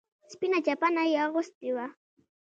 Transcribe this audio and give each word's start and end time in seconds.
سپينه 0.31 0.59
چپنه 0.65 1.03
يې 1.11 1.17
اغوستې 1.27 1.69
وه. 1.75 1.87